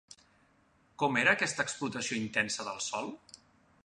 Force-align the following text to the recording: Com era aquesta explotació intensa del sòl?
Com 1.03 1.19
era 1.23 1.35
aquesta 1.37 1.65
explotació 1.69 2.17
intensa 2.21 2.65
del 2.71 2.81
sòl? 2.87 3.13